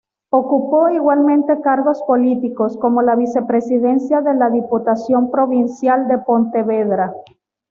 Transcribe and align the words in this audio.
Ocupó 0.31 0.89
igualmente 0.89 1.61
cargos 1.61 2.01
políticos 2.07 2.75
como 2.81 3.03
la 3.03 3.15
vicepresidencia 3.15 4.21
de 4.21 4.33
la 4.33 4.49
Diputación 4.49 5.29
Provincial 5.29 6.07
de 6.07 6.17
Pontevedra. 6.17 7.13